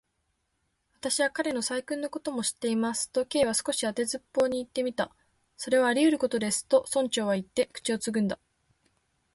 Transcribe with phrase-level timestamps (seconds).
[0.95, 5.15] 「私は彼の細君のことも知っています」と、Ｋ は少し当てずっぽうにいってみた。
[5.57, 8.39] 「それはありうることです」と、村長はいって、口をつぐんだ。